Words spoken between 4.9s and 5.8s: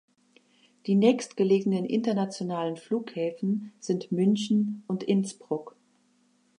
Innsbruck.